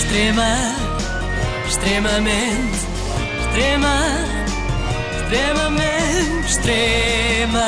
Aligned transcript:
Extrema, 0.00 0.56
extremamente, 1.68 2.78
extrema, 3.38 3.96
extremamente, 5.20 6.46
extremamente 6.48 7.60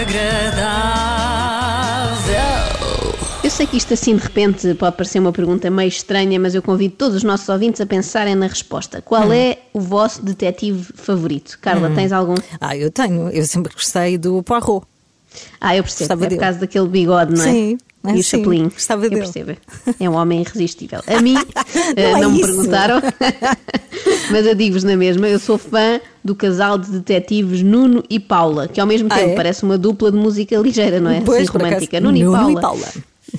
agradável. 0.00 1.20
Eu 3.44 3.50
sei 3.50 3.66
que 3.66 3.76
isto 3.76 3.92
assim 3.92 4.16
de 4.16 4.22
repente 4.22 4.74
pode 4.74 4.96
parecer 4.96 5.18
uma 5.18 5.30
pergunta 5.30 5.70
meio 5.70 5.88
estranha, 5.88 6.40
mas 6.40 6.54
eu 6.54 6.62
convido 6.62 6.94
todos 6.96 7.16
os 7.16 7.22
nossos 7.22 7.48
ouvintes 7.50 7.80
a 7.82 7.86
pensarem 7.86 8.34
na 8.34 8.46
resposta. 8.46 9.02
Qual 9.02 9.30
é 9.30 9.58
o 9.74 9.80
vosso 9.80 10.24
detetive 10.24 10.90
favorito? 10.94 11.58
Carla, 11.60 11.90
tens 11.90 12.12
algum? 12.12 12.34
Ah, 12.58 12.74
eu 12.74 12.90
tenho. 12.90 13.28
Eu 13.28 13.44
sempre 13.44 13.74
gostei 13.74 14.16
do 14.16 14.42
Poirot. 14.42 14.86
Ah, 15.60 15.76
eu 15.76 15.82
percebo. 15.82 16.00
Gostava 16.08 16.22
é 16.22 16.24
por 16.26 16.28
dele. 16.30 16.40
causa 16.40 16.58
daquele 16.58 16.88
bigode, 16.88 17.34
não 17.36 17.44
é? 17.44 17.52
Sim, 17.52 17.78
é 18.04 18.16
E 18.16 18.20
o 18.20 18.24
chapelinho. 18.24 18.70
gostava 18.70 19.04
eu 19.06 19.10
dele. 19.10 19.22
percebo. 19.22 19.56
É 20.00 20.08
um 20.10 20.14
homem 20.14 20.40
irresistível. 20.40 21.00
A 21.06 21.20
mim, 21.20 21.36
eh, 21.96 22.10
Não 22.12 22.18
é 22.18 22.20
não 22.22 22.30
me 22.32 22.38
isso. 22.40 22.46
perguntaram, 22.48 23.00
mas 24.30 24.46
eu 24.46 24.54
digo-vos 24.54 24.84
na 24.84 24.96
mesma, 24.96 25.28
eu 25.28 25.38
sou 25.38 25.58
fã 25.58 26.00
do 26.24 26.34
casal 26.34 26.78
de 26.78 26.90
detetives 26.90 27.62
Nuno 27.62 28.02
e 28.08 28.18
Paula, 28.18 28.68
que 28.68 28.80
ao 28.80 28.86
mesmo 28.86 29.08
Ah, 29.10 29.16
tempo 29.16 29.30
é? 29.30 29.34
parece 29.36 29.62
uma 29.62 29.78
dupla 29.78 30.10
de 30.10 30.16
música 30.18 30.56
ligeira, 30.58 31.00
não 31.00 31.10
é? 31.10 31.20
Pois, 31.20 31.48
assim, 31.48 31.58
romântica. 31.58 32.00
Nuno, 32.00 32.18
Nuno 32.18 32.50
e 32.50 32.60
Paula. 32.60 32.88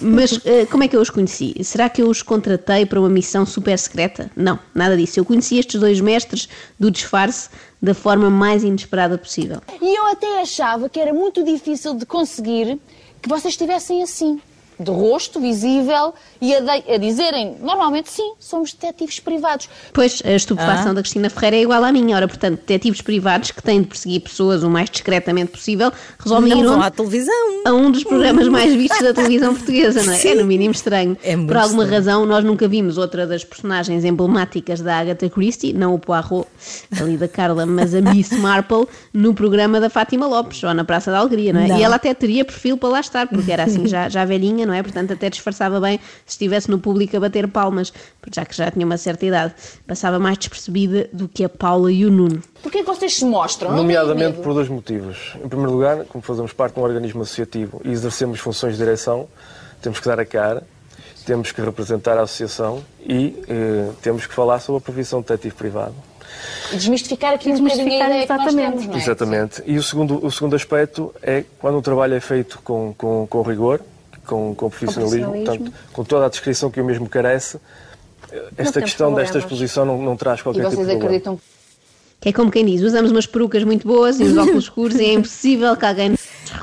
Mas 0.01 0.39
eh, 0.45 0.65
como 0.65 0.83
é 0.83 0.87
que 0.87 0.95
eu 0.95 1.01
os 1.01 1.09
conheci? 1.09 1.55
Será 1.63 1.89
que 1.89 2.01
eu 2.01 2.09
os 2.09 2.21
contratei 2.21 2.85
para 2.85 2.99
uma 2.99 3.09
missão 3.09 3.45
super 3.45 3.77
secreta? 3.77 4.31
Não, 4.35 4.59
nada 4.73 4.97
disso. 4.97 5.19
Eu 5.19 5.25
conheci 5.25 5.59
estes 5.59 5.79
dois 5.79 6.01
mestres 6.01 6.49
do 6.79 6.89
disfarce 6.89 7.49
da 7.81 7.93
forma 7.93 8.29
mais 8.29 8.63
inesperada 8.63 9.17
possível. 9.17 9.61
E 9.81 9.97
eu 9.97 10.05
até 10.07 10.41
achava 10.41 10.89
que 10.89 10.99
era 10.99 11.13
muito 11.13 11.43
difícil 11.43 11.93
de 11.93 12.05
conseguir 12.05 12.79
que 13.21 13.29
vocês 13.29 13.53
estivessem 13.53 14.01
assim, 14.01 14.41
de 14.83 14.91
rosto 14.91 15.39
visível 15.39 16.13
e 16.41 16.53
a, 16.55 16.59
de- 16.59 16.93
a 16.93 16.97
dizerem, 16.97 17.55
normalmente 17.61 18.09
sim, 18.11 18.33
somos 18.39 18.73
detetives 18.73 19.19
privados. 19.19 19.69
Pois, 19.93 20.21
a 20.25 20.31
estupefação 20.31 20.91
Ah. 20.91 20.93
da 20.95 21.01
Cristina 21.01 21.29
Ferreira 21.29 21.57
é 21.57 21.61
igual 21.61 21.83
à 21.83 21.91
minha. 21.91 22.15
Ora, 22.15 22.27
portanto, 22.27 22.59
detetives 22.59 23.01
privados 23.01 23.51
que 23.51 23.61
têm 23.61 23.81
de 23.81 23.87
perseguir 23.87 24.21
pessoas 24.21 24.63
o 24.63 24.69
mais 24.69 24.89
discretamente 24.89 25.51
possível 25.51 25.91
resolvem 26.19 26.49
Não 26.51 26.59
ir 26.59 26.63
vão 26.65 26.75
onde? 26.77 26.85
à 26.85 26.91
televisão. 26.91 27.61
a 27.65 27.71
um 27.73 27.91
dos 27.91 28.03
programas 28.03 28.47
mais 28.47 28.73
vistos 28.73 29.01
da 29.01 29.13
televisão 29.13 29.53
portuguesa, 29.55 30.03
não 30.03 30.13
é? 30.13 30.27
É 30.27 30.35
no 30.35 30.45
mínimo 30.45 30.71
estranho. 30.73 31.17
É 31.23 31.35
Por 31.37 31.55
alguma 31.57 31.83
estranho. 31.83 31.89
razão, 31.91 32.25
nós 32.25 32.43
nunca 32.43 32.67
vimos 32.67 32.97
outra 32.97 33.27
das 33.27 33.43
personagens 33.43 34.03
emblemáticas 34.03 34.81
da 34.81 34.97
Agatha 34.97 35.29
Christie, 35.29 35.73
não 35.73 35.93
o 35.93 35.99
Poirot 35.99 36.47
ali 36.99 37.17
da 37.17 37.27
Carla, 37.27 37.65
mas 37.65 37.93
a 37.93 38.01
Miss 38.01 38.31
Marple, 38.31 38.87
no 39.13 39.33
programa 39.33 39.79
da 39.79 39.89
Fátima 39.89 40.25
Lopes, 40.27 40.63
ou 40.63 40.73
na 40.73 40.83
Praça 40.83 41.11
da 41.11 41.19
Alegria, 41.19 41.53
não 41.53 41.61
é? 41.61 41.67
Não. 41.67 41.77
E 41.77 41.83
ela 41.83 41.95
até 41.97 42.13
teria 42.13 42.43
perfil 42.45 42.77
para 42.77 42.89
lá 42.89 42.99
estar, 42.99 43.27
porque 43.27 43.51
era 43.51 43.63
assim 43.63 43.85
já, 43.87 44.09
já 44.09 44.23
velhinha, 44.25 44.65
não 44.65 44.70
é? 44.73 44.81
Portanto, 44.81 45.13
até 45.13 45.29
disfarçava 45.29 45.79
bem 45.79 45.99
se 46.25 46.33
estivesse 46.33 46.69
no 46.69 46.79
público 46.79 47.15
a 47.17 47.19
bater 47.19 47.47
palmas, 47.47 47.91
porque 48.19 48.39
já 48.39 48.45
que 48.45 48.55
já 48.55 48.71
tinha 48.71 48.85
uma 48.85 48.97
certa 48.97 49.25
idade. 49.25 49.53
Passava 49.87 50.19
mais 50.19 50.37
despercebida 50.37 51.09
do 51.11 51.27
que 51.27 51.43
a 51.43 51.49
Paula 51.49 51.91
e 51.91 52.05
o 52.05 52.11
Nuno. 52.11 52.41
Porquê 52.61 52.79
é 52.79 52.81
que 52.81 52.87
vocês 52.87 53.15
se 53.15 53.25
mostram? 53.25 53.71
Não 53.71 53.77
Nomeadamente 53.77 54.39
por 54.39 54.53
dois 54.53 54.69
motivos. 54.69 55.33
Em 55.43 55.47
primeiro 55.47 55.71
lugar, 55.71 56.05
como 56.05 56.21
fazemos 56.21 56.53
parte 56.53 56.75
de 56.75 56.79
um 56.79 56.83
organismo 56.83 57.21
associativo 57.21 57.81
e 57.83 57.89
exercemos 57.89 58.39
funções 58.39 58.73
de 58.73 58.79
direção, 58.79 59.27
temos 59.81 59.99
que 59.99 60.07
dar 60.07 60.19
a 60.19 60.25
cara, 60.25 60.63
temos 61.25 61.51
que 61.51 61.61
representar 61.61 62.17
a 62.17 62.21
associação 62.21 62.83
e 63.03 63.35
eh, 63.47 63.89
temos 64.01 64.25
que 64.25 64.33
falar 64.33 64.59
sobre 64.59 64.79
a 64.79 64.81
profissão 64.81 65.21
de 65.21 65.27
detetive 65.27 65.55
privado. 65.55 65.95
E 66.71 66.75
desmistificar 66.75 67.33
aqui 67.33 67.49
a 67.49 67.53
Desmistificar, 67.53 68.11
exatamente. 68.11 68.55
temos, 68.55 68.85
não 68.87 68.93
é? 68.93 68.97
Exatamente. 68.97 69.63
E 69.65 69.77
o 69.77 69.83
segundo, 69.83 70.25
o 70.25 70.31
segundo 70.31 70.55
aspecto 70.55 71.13
é 71.21 71.43
quando 71.59 71.77
o 71.77 71.81
trabalho 71.81 72.13
é 72.13 72.19
feito 72.19 72.59
com, 72.63 72.93
com, 72.97 73.27
com 73.27 73.41
rigor, 73.41 73.81
com, 74.25 74.55
com 74.55 74.69
profissionalismo, 74.69 75.31
profissionalismo. 75.31 75.65
portanto, 75.65 75.93
com 75.93 76.03
toda 76.03 76.25
a 76.25 76.29
descrição 76.29 76.69
que 76.71 76.79
o 76.79 76.85
mesmo 76.85 77.07
carece, 77.07 77.57
esta 78.57 78.81
questão 78.81 79.13
desta 79.13 79.39
exposição 79.39 79.85
não, 79.85 80.01
não 80.01 80.15
traz 80.15 80.39
E 80.39 80.43
qualquer 80.43 80.69
tipo 80.69 80.69
de 80.69 80.75
vocês 80.75 80.87
problema. 80.87 81.05
acreditam 81.05 81.39
Que 82.19 82.29
é 82.29 82.33
como 82.33 82.51
quem 82.51 82.65
diz, 82.65 82.81
usamos 82.81 83.11
umas 83.11 83.25
perucas 83.25 83.63
muito 83.63 83.87
boas 83.87 84.19
e 84.19 84.23
os 84.23 84.37
óculos 84.37 84.65
escuros 84.65 84.95
e 84.95 85.05
é 85.05 85.13
impossível 85.13 85.75
que 85.75 85.85
alguém 85.85 86.15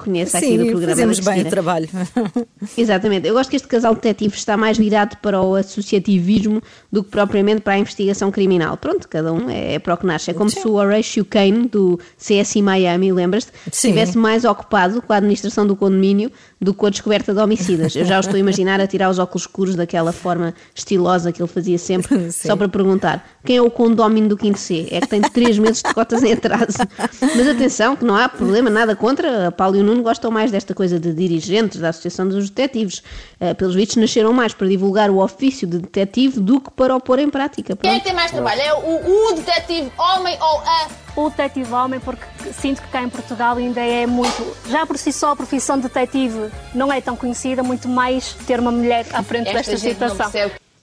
nos 0.08 0.18
reconheça 0.18 0.38
aqui 0.38 0.58
do 0.58 0.64
Sim, 0.64 0.70
programa 0.70 0.90
fazemos 0.90 1.18
bem 1.20 1.42
o 1.42 1.50
trabalho. 1.50 1.88
Exatamente. 2.76 3.28
Eu 3.28 3.34
gosto 3.34 3.50
que 3.50 3.56
este 3.56 3.68
casal 3.68 3.94
de 3.94 4.00
detetives 4.00 4.38
está 4.38 4.56
mais 4.56 4.78
virado 4.78 5.16
para 5.18 5.40
o 5.40 5.54
associativismo 5.54 6.62
do 6.90 7.02
que 7.04 7.10
propriamente 7.10 7.60
para 7.60 7.74
a 7.74 7.78
investigação 7.78 8.30
criminal. 8.30 8.76
Pronto, 8.76 9.08
cada 9.08 9.32
um 9.32 9.48
é, 9.50 9.74
é 9.74 9.78
para 9.78 9.94
o 9.94 9.96
que 9.96 10.06
nasce. 10.06 10.30
É 10.30 10.34
como 10.34 10.50
se 10.50 10.66
o 10.66 10.72
Horatio 10.72 11.24
Kane, 11.24 11.68
do 11.68 11.98
CSI 12.16 12.62
Miami, 12.62 13.12
lembras-te, 13.12 13.52
Sim. 13.70 13.88
estivesse 13.88 14.16
mais 14.18 14.44
ocupado 14.44 15.02
com 15.02 15.12
a 15.12 15.16
administração 15.16 15.66
do 15.66 15.76
condomínio 15.76 16.30
do 16.60 16.72
que 16.72 16.80
com 16.80 16.86
a 16.86 16.90
descoberta 16.90 17.32
de 17.32 17.40
homicidas. 17.40 17.94
Eu 17.94 18.04
já 18.04 18.16
o 18.16 18.20
estou 18.20 18.36
a 18.36 18.38
imaginar 18.38 18.80
a 18.80 18.86
tirar 18.86 19.10
os 19.10 19.18
óculos 19.18 19.42
escuros 19.42 19.76
daquela 19.76 20.12
forma 20.12 20.54
estilosa 20.74 21.32
que 21.32 21.40
ele 21.40 21.48
fazia 21.48 21.78
sempre, 21.78 22.30
Sim. 22.32 22.48
só 22.48 22.56
para 22.56 22.68
perguntar 22.68 23.24
quem 23.44 23.56
é 23.56 23.62
o 23.62 23.70
condómino 23.70 24.28
do 24.28 24.36
quinto 24.36 24.58
C? 24.58 24.86
É 24.90 25.00
que 25.00 25.08
tem 25.08 25.22
três 25.22 25.58
meses 25.58 25.82
de 25.82 25.94
cotas 25.94 26.22
em 26.22 26.32
atraso. 26.34 26.78
Mas 27.20 27.48
atenção, 27.48 27.96
que 27.96 28.04
não 28.04 28.14
há 28.14 28.28
problema, 28.28 28.68
nada 28.68 28.94
contra. 28.94 29.48
A 29.48 29.52
Paulo 29.52 29.76
e 29.76 29.80
o 29.80 29.84
Nuno 29.84 29.97
gostam 30.02 30.30
mais 30.30 30.50
desta 30.50 30.74
coisa 30.74 30.98
de 30.98 31.12
dirigentes 31.12 31.80
da 31.80 31.90
Associação 31.90 32.28
dos 32.28 32.50
Detetives. 32.50 33.02
Eh, 33.40 33.54
pelos 33.54 33.74
vistos, 33.74 33.96
nasceram 33.96 34.32
mais 34.32 34.54
para 34.54 34.66
divulgar 34.66 35.10
o 35.10 35.18
ofício 35.22 35.66
de 35.66 35.78
detetive 35.78 36.40
do 36.40 36.60
que 36.60 36.70
para 36.70 36.94
o 36.94 37.00
pôr 37.00 37.18
em 37.18 37.30
prática. 37.30 37.76
Quem 37.76 37.90
é 37.90 37.94
Pronto. 37.94 38.02
que 38.02 38.08
tem 38.08 38.14
mais 38.14 38.30
trabalho? 38.30 38.60
É 38.60 38.74
o, 38.74 39.30
o 39.30 39.32
detetive 39.34 39.90
homem 39.98 40.36
ou 40.40 40.58
a? 40.60 40.88
O 41.16 41.30
detetive 41.30 41.72
homem, 41.72 41.98
porque 42.00 42.24
sinto 42.52 42.80
que 42.80 42.88
cá 42.88 43.02
em 43.02 43.08
Portugal 43.08 43.56
ainda 43.56 43.80
é 43.80 44.06
muito. 44.06 44.56
Já 44.68 44.86
por 44.86 44.96
si 44.96 45.12
só 45.12 45.32
a 45.32 45.36
profissão 45.36 45.76
de 45.76 45.84
detetive 45.84 46.50
não 46.74 46.92
é 46.92 47.00
tão 47.00 47.16
conhecida, 47.16 47.62
muito 47.62 47.88
mais 47.88 48.34
ter 48.46 48.60
uma 48.60 48.70
mulher 48.70 49.04
à 49.12 49.22
frente 49.22 49.48
Esta 49.48 49.72
desta 49.72 49.76
situação. 49.76 50.30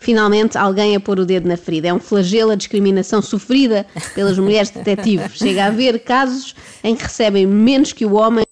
Finalmente, 0.06 0.56
alguém 0.56 0.96
a 0.96 1.00
pôr 1.00 1.20
o 1.20 1.26
dedo 1.26 1.48
na 1.48 1.58
ferida. 1.58 1.88
É 1.88 1.94
um 1.94 2.00
flagelo 2.00 2.52
a 2.52 2.56
discriminação 2.56 3.24
sofrida 3.24 3.88
pelas 4.14 4.38
mulheres 4.38 4.70
detetives. 4.70 5.34
Chega 5.40 5.64
a 5.64 5.68
haver 5.68 5.98
casos 6.04 6.56
em 6.84 6.96
que 6.96 7.04
recebem 7.04 7.48
menos 7.48 7.92
que 7.92 8.06
o 8.06 8.14
homem 8.14 8.45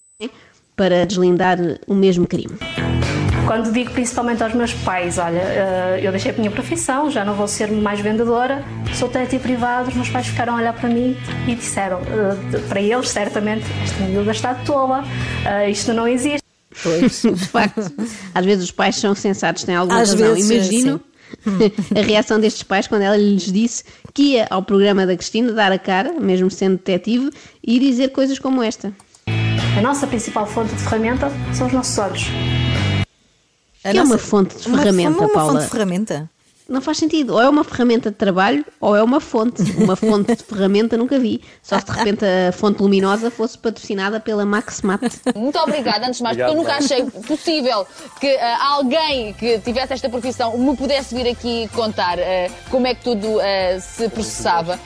para 0.76 1.06
deslindar 1.06 1.58
o 1.88 1.94
mesmo 1.94 2.28
crime. 2.28 2.58
Quando 3.46 3.74
digo 3.74 3.92
principalmente 3.92 4.42
aos 4.42 4.54
meus 4.54 4.74
pais, 4.74 5.18
olha, 5.18 5.40
eh, 5.40 6.00
eu 6.02 6.12
deixei 6.12 6.32
a 6.32 6.36
minha 6.36 6.50
profissão, 6.50 7.12
já 7.12 7.26
não 7.26 7.34
vou 7.36 7.48
ser 7.48 7.70
mais 7.70 8.00
vendedora, 8.00 8.64
sou 8.94 9.10
detetive 9.10 9.44
privado, 9.44 9.90
os 9.90 9.96
meus 9.96 10.10
pais 10.10 10.28
ficaram 10.28 10.54
a 10.54 10.58
olhar 10.58 10.74
para 10.74 10.88
mim 10.90 11.18
e 11.46 11.54
disseram, 11.54 12.00
eh, 12.00 12.58
para 12.70 12.82
eles, 12.82 13.10
certamente, 13.10 13.66
esta 13.84 14.04
miúda 14.06 14.32
está 14.32 14.56
tola, 14.56 15.04
eh, 15.46 15.70
isto 15.70 15.94
não 15.94 16.08
existe. 16.08 16.42
Pois. 16.82 17.22
De 17.36 17.48
facto, 17.48 17.82
às 18.34 18.46
vezes 18.46 18.64
os 18.64 18.72
pais 18.72 18.96
são 18.96 19.14
sensatos, 19.14 19.64
têm 19.64 19.76
alguma 19.76 20.02
Às 20.02 20.12
razão. 20.12 20.34
vezes, 20.36 20.50
Imagino 20.50 21.02
a 21.96 22.02
reação 22.02 22.40
destes 22.40 22.64
pais 22.64 22.88
quando 22.88 23.02
ela 23.02 23.18
lhes 23.18 23.52
disse 23.52 23.84
que 24.14 24.34
ia 24.34 24.48
ao 24.50 24.64
programa 24.64 25.06
da 25.06 25.16
Cristina 25.18 25.52
dar 25.52 25.72
a 25.72 25.78
cara, 25.78 26.14
mesmo 26.20 26.50
sendo 26.50 26.78
detetive, 26.78 27.30
e 27.62 27.78
dizer 27.80 28.10
coisas 28.10 28.40
como 28.40 28.64
esta. 28.64 28.94
A 29.78 29.82
nossa 29.82 30.06
principal 30.08 30.46
fonte 30.46 30.74
de 30.74 30.82
ferramenta 30.84 31.32
são 31.54 31.68
os 31.68 31.74
nossos 31.74 31.98
olhos. 31.98 32.24
A 33.84 33.92
Que 33.92 33.98
é 33.98 34.04
uma 34.04 34.18
fonte 34.18 34.56
de 34.58 34.68
uma- 34.68 34.78
ferramenta, 34.78 35.10
uma, 35.12 35.20
uma 35.26 35.30
Paula? 35.34 35.54
fonte 35.54 35.64
de 35.66 35.70
ferramenta. 35.72 36.30
Não 36.70 36.82
faz 36.82 36.98
sentido. 36.98 37.34
Ou 37.34 37.42
é 37.42 37.50
uma 37.50 37.64
ferramenta 37.66 38.10
de 38.10 38.16
trabalho 38.16 38.64
ou 38.80 38.96
é 38.96 39.04
uma 39.04 39.20
fonte. 39.20 39.62
Uma 39.78 39.96
fonte 39.98 40.34
de 40.36 40.44
ferramenta 40.44 40.96
nunca 40.96 41.20
vi. 41.20 41.42
Só 41.62 41.78
se 41.78 41.86
de 41.86 41.92
repente 41.92 42.24
a 42.24 42.52
fonte 42.54 42.82
luminosa 42.82 43.30
fosse 43.30 43.58
patrocinada 43.58 44.20
pela 44.20 44.46
Maximat. 44.46 45.02
Muito 45.36 45.60
obrigada, 45.60 46.06
antes 46.06 46.18
de 46.18 46.24
mais, 46.24 46.38
porque 46.38 46.50
eu 46.52 46.56
nunca 46.56 46.76
achei 46.76 47.04
possível 47.28 47.86
que 48.22 48.34
ah, 48.38 48.76
alguém 48.76 49.34
que 49.34 49.60
tivesse 49.60 49.92
esta 49.94 50.10
profissão 50.10 50.58
me 50.58 50.76
pudesse 50.78 51.14
vir 51.14 51.28
aqui 51.30 51.68
contar 51.74 52.18
ah, 52.18 52.50
como 52.72 52.88
é 52.88 52.96
que 52.96 53.04
tudo 53.04 53.40
ah, 53.42 53.80
se 53.82 54.08
processava. 54.08 54.80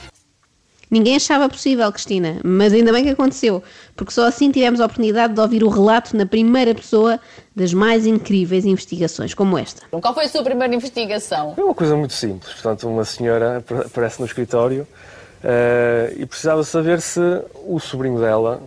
Ninguém 0.90 1.16
achava 1.16 1.48
possível, 1.48 1.90
Cristina, 1.92 2.38
mas 2.44 2.72
ainda 2.72 2.90
bem 2.92 3.04
que 3.04 3.10
aconteceu, 3.10 3.62
porque 3.94 4.12
só 4.12 4.26
assim 4.26 4.50
tivemos 4.50 4.80
a 4.80 4.86
oportunidade 4.86 5.34
de 5.34 5.40
ouvir 5.40 5.62
o 5.62 5.68
relato 5.68 6.16
na 6.16 6.24
primeira 6.24 6.74
pessoa 6.74 7.20
das 7.54 7.74
mais 7.74 8.06
incríveis 8.06 8.64
investigações 8.64 9.34
como 9.34 9.58
esta. 9.58 9.82
Qual 9.90 10.14
foi 10.14 10.24
a 10.24 10.28
sua 10.28 10.42
primeira 10.42 10.74
investigação? 10.74 11.54
É 11.56 11.60
uma 11.62 11.74
coisa 11.74 11.94
muito 11.94 12.14
simples. 12.14 12.52
Portanto, 12.54 12.88
uma 12.88 13.04
senhora 13.04 13.58
apare- 13.58 13.86
aparece 13.86 14.20
no 14.20 14.26
escritório 14.26 14.86
eh, 15.44 16.14
e 16.16 16.26
precisava 16.26 16.62
saber 16.64 17.00
se 17.00 17.20
o 17.66 17.78
sobrinho 17.78 18.18
dela 18.20 18.60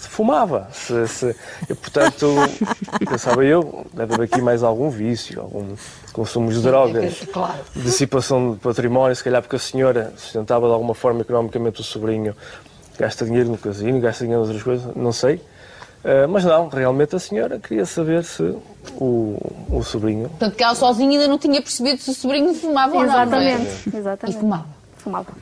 se 0.00 0.08
fumava. 0.08 0.68
Se, 0.72 1.06
se- 1.08 1.36
e, 1.68 1.74
portanto, 1.74 2.26
pensava 3.08 3.44
eu, 3.44 3.86
deve 3.92 4.14
haver 4.14 4.24
aqui 4.24 4.40
mais 4.40 4.62
algum 4.62 4.88
vício, 4.90 5.40
algum 5.40 5.74
consumo 6.12 6.50
de 6.50 6.60
drogas, 6.60 7.22
dissipação 7.76 8.52
de 8.52 8.58
património, 8.58 9.14
se 9.14 9.22
calhar 9.22 9.42
porque 9.42 9.56
a 9.56 9.58
senhora 9.58 10.12
sustentava 10.16 10.66
de 10.66 10.72
alguma 10.72 10.94
forma 10.94 11.20
economicamente 11.20 11.80
o 11.80 11.84
sobrinho, 11.84 12.34
gasta 12.98 13.24
dinheiro 13.24 13.48
no 13.50 13.58
casino, 13.58 14.00
gasta 14.00 14.24
dinheiro 14.24 14.42
em 14.42 14.46
outras 14.46 14.62
coisas, 14.62 14.94
não 14.96 15.12
sei. 15.12 15.40
Eh, 16.02 16.26
mas 16.26 16.44
não, 16.44 16.68
realmente 16.68 17.14
a 17.14 17.18
senhora 17.18 17.58
queria 17.58 17.84
saber 17.84 18.24
se 18.24 18.42
o, 18.96 19.36
o 19.70 19.82
sobrinho 19.84 20.30
Portanto, 20.30 20.56
que 20.56 20.64
ela 20.64 20.74
sozinha 20.74 21.10
ainda 21.10 21.28
não 21.28 21.36
tinha 21.38 21.60
percebido 21.60 22.00
se 22.00 22.10
o 22.10 22.14
sobrinho 22.14 22.54
fumava 22.54 22.96
ou 22.96 23.04
não. 23.04 23.12
é? 23.12 23.22
Exatamente, 23.22 23.96
exatamente. 23.96 24.36
E 24.36 24.40
fumava. 24.40 24.66
Fumava. 24.96 25.26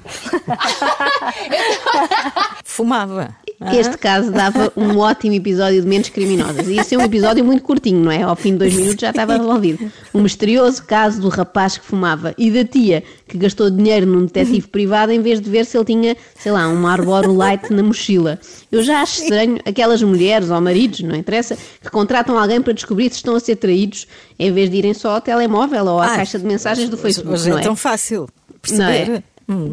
Fumava. 2.65 3.35
Este 3.73 3.99
caso 3.99 4.31
dava 4.31 4.73
um 4.77 4.99
ótimo 5.03 5.35
episódio 5.35 5.83
de 5.83 5.87
Mentes 5.89 6.11
Criminosas. 6.11 6.69
Ia 6.69 6.85
ser 6.85 6.97
um 6.97 7.03
episódio 7.03 7.45
muito 7.45 7.63
curtinho, 7.65 8.01
não 8.05 8.13
é? 8.13 8.23
Ao 8.23 8.37
fim 8.37 8.53
de 8.53 8.59
dois 8.59 8.73
minutos 8.75 9.01
já 9.01 9.11
estava 9.11 9.37
resolvido. 9.37 9.91
O 10.13 10.21
misterioso 10.21 10.85
caso 10.85 11.21
do 11.21 11.29
rapaz 11.29 11.77
que 11.77 11.85
fumava 11.85 12.33
e 12.39 12.51
da 12.53 12.65
tia 12.65 13.03
que 13.27 13.37
gastou 13.37 13.69
dinheiro 13.69 14.07
num 14.07 14.27
detetive 14.27 14.69
privado 14.69 15.11
em 15.11 15.21
vez 15.21 15.41
de 15.41 15.51
ver 15.51 15.67
se 15.67 15.77
ele 15.77 15.85
tinha, 15.85 16.17
sei 16.39 16.53
lá, 16.53 16.69
um 16.69 16.77
Marlboro 16.77 17.35
Light 17.35 17.73
na 17.73 17.83
mochila. 17.83 18.39
Eu 18.71 18.83
já 18.83 19.03
acho 19.03 19.23
estranho 19.23 19.59
aquelas 19.67 20.03
mulheres 20.03 20.51
ou 20.51 20.61
maridos, 20.61 21.01
não 21.01 21.17
interessa, 21.17 21.57
que 21.83 21.91
contratam 21.91 22.39
alguém 22.39 22.63
para 22.63 22.73
descobrir 22.73 23.11
se 23.11 23.17
estão 23.17 23.35
a 23.35 23.41
ser 23.41 23.57
traídos 23.57 24.07
em 24.39 24.53
vez 24.53 24.71
de 24.71 24.77
irem 24.77 24.95
só 24.95 25.17
ao 25.17 25.21
telemóvel 25.21 25.85
ou 25.87 25.99
à 25.99 26.13
Ah, 26.13 26.17
caixa 26.17 26.39
de 26.39 26.47
mensagens 26.47 26.89
do 26.89 26.97
Facebook, 26.97 27.49
não 27.49 27.59
é 27.59 27.61
é? 27.61 27.65
tão 27.65 27.75
fácil 27.75 28.29
Não 28.71 28.85
é? 28.87 29.23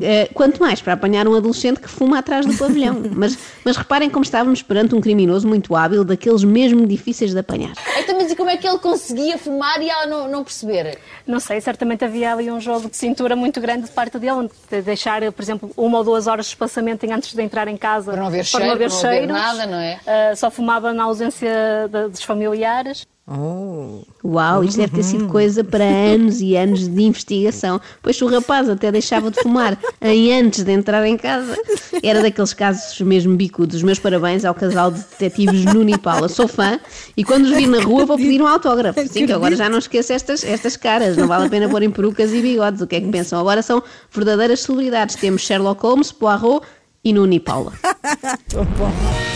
Eh, 0.02 0.30
quanto 0.34 0.60
mais 0.62 0.82
para 0.82 0.94
apanhar 0.94 1.28
um 1.28 1.36
adolescente 1.36 1.82
que 1.82 1.90
fuma 1.90 2.20
atrás 2.20 2.46
do 2.46 2.54
pavilhão. 2.58 3.02
mas, 3.14 3.38
mas 3.64 3.76
reparem 3.76 4.10
como 4.10 4.24
estávamos 4.24 4.62
perante 4.62 4.96
um 4.96 5.02
criminoso 5.02 5.48
muito 5.48 5.76
hábil, 5.76 6.04
daqueles 6.06 6.44
mesmo 6.44 6.88
difíceis 6.88 7.32
de 7.34 7.40
apanhar. 7.40 7.74
Então, 7.98 8.16
mas 8.18 8.32
e 8.32 8.36
como 8.36 8.50
é 8.50 8.56
que 8.58 8.66
ele 8.68 8.80
conseguia 8.80 9.38
fumar 9.38 9.82
e 9.82 9.90
ela 9.90 10.06
não, 10.06 10.28
não 10.30 10.44
perceber? 10.44 10.98
Não 11.28 11.40
sei, 11.40 11.60
certamente 11.60 12.06
havia 12.06 12.32
ali 12.34 12.50
um 12.50 12.62
jogo 12.62 12.90
de 12.90 12.96
cintura 12.96 13.36
muito 13.36 13.60
grande 13.60 13.84
de 13.86 13.92
parte 13.92 14.18
dele, 14.18 14.50
de 14.72 14.82
deixar, 14.82 15.22
por 15.32 15.42
exemplo, 15.42 15.72
uma 15.76 15.98
ou 15.98 16.04
duas 16.04 16.28
horas 16.28 16.46
de 16.46 16.52
espaçamento 16.52 17.06
antes 17.12 17.34
de 17.34 17.42
entrar 17.42 17.68
em 17.68 17.76
casa. 17.78 18.12
Para 18.12 18.22
não 18.22 18.28
haver 18.28 18.46
cheiro, 18.46 18.66
não 18.68 18.74
haver 18.74 18.92
cheiros. 18.92 19.28
nada, 19.28 19.66
não 19.66 19.78
é? 19.78 20.00
Ah, 20.08 20.36
só 20.36 20.50
fumava 20.50 20.94
na 20.94 21.04
ausência 21.04 21.50
de- 21.92 22.10
dos 22.10 22.24
familiares. 22.24 23.06
Oh. 23.28 24.04
Uau, 24.24 24.64
isto 24.64 24.78
deve 24.78 24.94
ter 24.94 25.04
sido 25.04 25.28
coisa 25.28 25.64
para 25.64 25.84
anos 25.84 26.42
e 26.42 26.56
anos 26.56 26.88
de 26.88 27.04
investigação. 27.04 27.82
Pois 28.02 28.16
se 28.16 28.24
o 28.24 28.28
rapaz 28.28 28.70
até 28.70 28.92
deixava 28.92 29.32
de 29.32 29.42
fumar 29.42 29.80
em 30.00 30.32
antes 30.32 30.64
de 30.64 30.72
entrar 30.72 31.04
em 31.08 31.18
casa. 31.18 31.58
Era 32.04 32.22
daqueles 32.22 32.54
casos 32.54 33.02
mesmo 33.02 33.36
bicudos. 33.36 33.82
Meus 33.82 33.98
parabéns 33.98 34.46
ao 34.46 34.54
casal 34.54 34.92
de 34.92 35.00
detetives 35.00 35.66
Nuno 35.66 35.90
e 35.90 35.98
Paula. 35.98 36.30
Sou 36.30 36.48
fã 36.48 36.80
e 37.18 37.24
quando 37.24 37.46
os 37.46 37.52
vir 37.52 37.68
na 37.68 37.82
rua 37.82 38.06
vou 38.06 38.16
pedir 38.16 38.40
um 38.42 38.48
autógrafo. 38.48 39.00
Sim, 39.08 39.26
que 39.26 39.34
agora 39.34 39.56
já 39.56 39.70
não 39.70 39.80
esqueço 39.80 40.14
estas, 40.14 40.44
estas 40.44 40.78
caras. 40.78 41.18
Não 41.18 41.28
vale 41.28 41.48
a 41.48 41.50
pena 41.50 41.68
pôr 41.68 41.82
em 41.82 41.90
perucas 41.90 42.32
e 42.32 42.42
bigodes. 42.42 42.82
O 42.82 42.88
que 42.88 42.98
é 42.98 43.02
que 43.02 43.10
pensam? 43.10 43.40
Agora 43.40 43.64
são 43.64 43.82
verdadeiras 44.12 44.60
celebridades. 44.60 45.16
Temos 45.16 45.42
Sherlock 45.42 45.82
Holmes, 45.82 46.12
Poirot 46.12 46.62
e 47.04 47.12
Nuno 47.12 47.34
e 47.34 47.40
Paula. 47.40 47.74